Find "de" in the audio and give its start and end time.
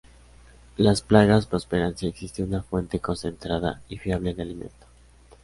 4.33-4.41